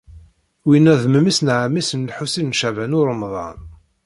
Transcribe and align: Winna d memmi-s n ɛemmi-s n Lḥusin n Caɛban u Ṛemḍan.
Winna 0.67 0.93
d 1.01 1.03
memmi-s 1.07 1.39
n 1.43 1.47
ɛemmi-s 1.57 1.89
n 1.95 2.07
Lḥusin 2.09 2.51
n 2.51 2.55
Caɛban 2.59 2.97
u 2.99 3.01
Ṛemḍan. 3.09 3.59